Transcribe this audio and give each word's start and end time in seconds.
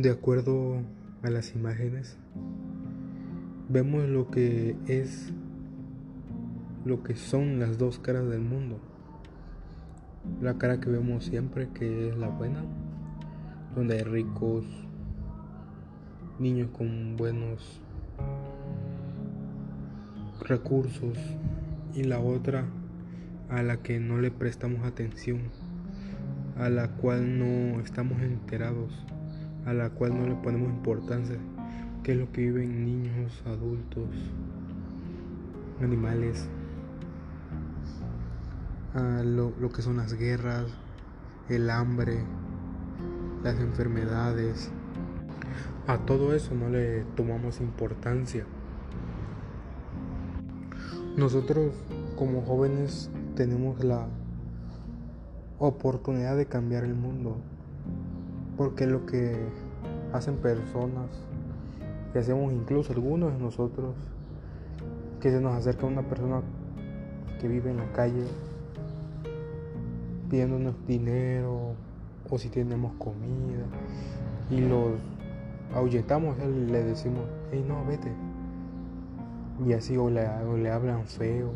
De 0.00 0.10
acuerdo 0.10 0.76
a 1.24 1.30
las 1.30 1.56
imágenes, 1.56 2.16
vemos 3.68 4.08
lo 4.08 4.30
que 4.30 4.76
es 4.86 5.32
lo 6.84 7.02
que 7.02 7.16
son 7.16 7.58
las 7.58 7.78
dos 7.78 7.98
caras 7.98 8.28
del 8.28 8.42
mundo. 8.42 8.78
La 10.40 10.56
cara 10.56 10.78
que 10.78 10.88
vemos 10.88 11.24
siempre, 11.24 11.70
que 11.74 12.10
es 12.10 12.16
la 12.16 12.28
buena, 12.28 12.62
donde 13.74 13.96
hay 13.96 14.04
ricos, 14.04 14.64
niños 16.38 16.68
con 16.70 17.16
buenos 17.16 17.80
recursos, 20.42 21.18
y 21.92 22.04
la 22.04 22.20
otra 22.20 22.66
a 23.50 23.64
la 23.64 23.78
que 23.78 23.98
no 23.98 24.20
le 24.20 24.30
prestamos 24.30 24.86
atención, 24.86 25.40
a 26.56 26.68
la 26.68 26.86
cual 26.86 27.40
no 27.40 27.80
estamos 27.80 28.22
enterados, 28.22 28.92
a 29.68 29.74
la 29.74 29.90
cual 29.90 30.18
no 30.18 30.26
le 30.26 30.34
ponemos 30.34 30.68
importancia, 30.70 31.36
que 32.02 32.12
es 32.12 32.18
lo 32.18 32.32
que 32.32 32.40
viven 32.40 32.84
niños, 32.84 33.42
adultos, 33.46 34.08
animales 35.82 36.48
a 38.94 39.22
lo, 39.22 39.52
lo 39.60 39.68
que 39.70 39.82
son 39.82 39.98
las 39.98 40.14
guerras, 40.14 40.64
el 41.50 41.68
hambre, 41.68 42.18
las 43.44 43.60
enfermedades. 43.60 44.70
A 45.86 45.98
todo 45.98 46.34
eso 46.34 46.54
no 46.54 46.70
le 46.70 47.02
tomamos 47.14 47.60
importancia. 47.60 48.46
Nosotros 51.16 51.74
como 52.16 52.42
jóvenes 52.42 53.10
tenemos 53.34 53.84
la 53.84 54.06
oportunidad 55.58 56.36
de 56.36 56.46
cambiar 56.46 56.84
el 56.84 56.94
mundo. 56.94 57.36
Porque 58.58 58.86
lo 58.86 59.06
que 59.06 59.36
hacen 60.12 60.36
personas, 60.36 61.06
que 62.12 62.18
hacemos 62.18 62.52
incluso 62.52 62.92
algunos 62.92 63.32
de 63.32 63.38
nosotros, 63.38 63.94
que 65.20 65.30
se 65.30 65.40
nos 65.40 65.54
acerca 65.54 65.86
una 65.86 66.02
persona 66.02 66.42
que 67.40 67.48
vive 67.48 67.70
en 67.70 67.78
la 67.78 67.90
calle 67.92 68.24
pidiéndonos 70.28 70.74
dinero 70.86 71.72
o 72.28 72.38
si 72.38 72.50
tenemos 72.50 72.92
comida 72.98 73.64
y 74.50 74.60
los 74.60 74.92
ahuyentamos, 75.74 76.36
le 76.38 76.82
decimos, 76.82 77.24
hey 77.50 77.64
no, 77.66 77.84
vete. 77.86 78.12
Y 79.66 79.72
así 79.72 79.96
o 79.96 80.08
le, 80.10 80.26
le 80.62 80.70
hablan 80.70 81.04
feo 81.04 81.50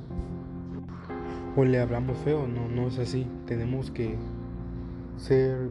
o 1.56 1.64
le 1.64 1.81
hablamos 1.81 2.16
feo, 2.19 2.47
no, 2.47 2.69
no 2.69 2.89
es 2.89 2.98
así. 2.98 3.27
Tenemos 3.47 3.91
que 3.91 4.16
ser 5.16 5.70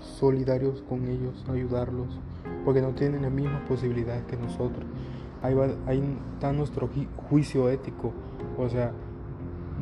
solidarios 0.00 0.82
con 0.88 1.08
ellos, 1.08 1.44
ayudarlos, 1.50 2.08
porque 2.64 2.82
no 2.82 2.90
tienen 2.90 3.22
las 3.22 3.32
mismas 3.32 3.62
posibilidades 3.68 4.24
que 4.24 4.36
nosotros. 4.36 4.84
Ahí, 5.42 5.54
va, 5.54 5.68
ahí 5.86 6.02
está 6.34 6.52
nuestro 6.52 6.88
juicio 7.28 7.68
ético, 7.68 8.12
o 8.58 8.68
sea, 8.68 8.92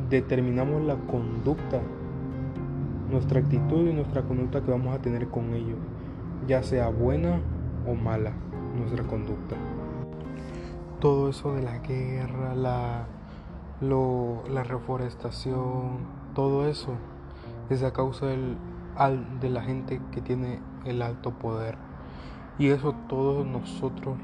determinamos 0.09 0.83
la 0.83 0.95
conducta 0.95 1.81
nuestra 3.09 3.39
actitud 3.39 3.87
y 3.87 3.93
nuestra 3.93 4.23
conducta 4.23 4.61
que 4.61 4.71
vamos 4.71 4.95
a 4.95 4.99
tener 4.99 5.27
con 5.27 5.53
ellos, 5.53 5.77
ya 6.47 6.63
sea 6.63 6.89
buena 6.89 7.39
o 7.87 7.93
mala 7.93 8.33
nuestra 8.77 9.03
conducta. 9.03 9.55
Todo 10.99 11.29
eso 11.29 11.53
de 11.53 11.61
la 11.61 11.79
guerra, 11.79 12.55
la, 12.55 13.05
la 13.81 14.63
reforestación, 14.63 15.99
todo 16.33 16.67
eso 16.67 16.93
es 17.69 17.83
a 17.83 17.93
causa 17.93 18.25
del, 18.27 18.57
de 19.41 19.49
la 19.49 19.61
gente 19.61 20.01
que 20.11 20.21
tiene 20.21 20.59
el 20.85 21.01
alto 21.01 21.31
poder. 21.31 21.77
Y 22.57 22.69
eso 22.69 22.93
todos 23.09 23.45
nosotros 23.45 24.17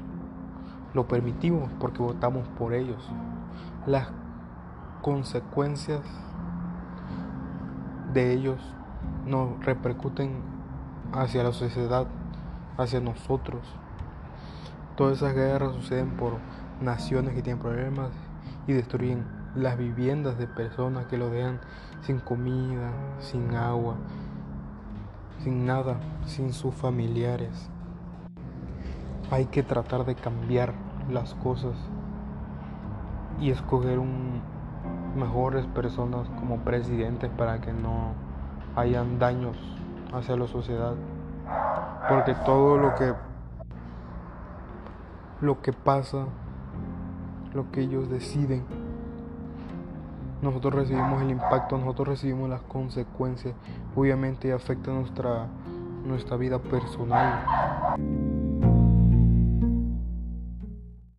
lo 0.94 1.06
permitimos 1.06 1.70
porque 1.78 2.02
votamos 2.02 2.48
por 2.58 2.72
ellos. 2.72 3.02
Las 3.86 4.08
consecuencias 5.02 6.00
de 8.14 8.32
ellos 8.32 8.58
nos 9.26 9.64
repercuten 9.64 10.40
hacia 11.12 11.42
la 11.42 11.52
sociedad, 11.52 12.06
hacia 12.78 13.00
nosotros. 13.00 13.62
Todas 14.96 15.18
esas 15.18 15.34
guerras 15.34 15.74
suceden 15.74 16.10
por 16.16 16.34
naciones 16.80 17.34
que 17.34 17.42
tienen 17.42 17.62
problemas 17.62 18.10
y 18.66 18.72
destruyen 18.72 19.24
las 19.54 19.76
viviendas 19.76 20.38
de 20.38 20.46
personas 20.46 21.06
que 21.06 21.18
lo 21.18 21.28
dejan 21.30 21.60
sin 22.02 22.20
comida, 22.20 22.90
sin 23.20 23.54
agua, 23.54 23.96
sin 25.42 25.66
nada, 25.66 25.96
sin 26.24 26.52
sus 26.52 26.74
familiares. 26.74 27.68
Hay 29.30 29.46
que 29.46 29.62
tratar 29.62 30.04
de 30.04 30.14
cambiar 30.14 30.72
las 31.10 31.34
cosas 31.34 31.74
y 33.40 33.50
escoger 33.50 33.98
mejores 35.16 35.66
personas 35.66 36.28
como 36.38 36.58
presidentes 36.58 37.30
para 37.30 37.60
que 37.60 37.72
no 37.72 38.12
hayan 38.76 39.18
daños 39.18 39.56
hacia 40.12 40.36
la 40.36 40.46
sociedad. 40.46 40.94
Porque 42.08 42.34
todo 42.34 42.76
lo 42.76 42.94
que 42.94 43.12
lo 45.40 45.60
que 45.60 45.72
pasa, 45.72 46.26
lo 47.52 47.72
que 47.72 47.80
ellos 47.80 48.08
deciden, 48.08 48.64
nosotros 50.42 50.74
recibimos 50.74 51.22
el 51.22 51.30
impacto, 51.30 51.78
nosotros 51.78 52.08
recibimos 52.08 52.50
las 52.50 52.60
consecuencias. 52.62 53.54
Obviamente 53.96 54.52
afecta 54.52 54.90
nuestra 54.90 55.48
nuestra 56.04 56.36
vida 56.36 56.58
personal. 56.58 58.51